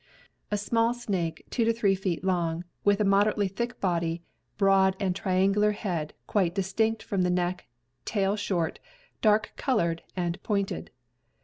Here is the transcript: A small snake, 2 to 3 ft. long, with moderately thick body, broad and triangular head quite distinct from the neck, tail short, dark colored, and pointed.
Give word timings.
A 0.49 0.57
small 0.57 0.95
snake, 0.95 1.45
2 1.51 1.63
to 1.63 1.71
3 1.71 1.95
ft. 1.95 2.23
long, 2.23 2.63
with 2.83 3.05
moderately 3.05 3.47
thick 3.47 3.79
body, 3.79 4.23
broad 4.57 4.95
and 4.99 5.15
triangular 5.15 5.73
head 5.73 6.15
quite 6.25 6.55
distinct 6.55 7.03
from 7.03 7.21
the 7.21 7.29
neck, 7.29 7.67
tail 8.03 8.35
short, 8.35 8.79
dark 9.21 9.53
colored, 9.57 10.01
and 10.17 10.41
pointed. 10.41 10.89